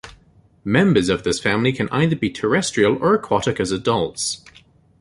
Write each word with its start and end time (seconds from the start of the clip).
Members 0.65 1.09
of 1.09 1.21
this 1.21 1.39
family 1.39 1.71
can 1.71 1.87
either 1.89 2.15
be 2.15 2.31
terrestrial 2.31 2.97
or 2.97 3.13
aquatic 3.13 3.59
as 3.59 3.71
adults. 3.71 4.43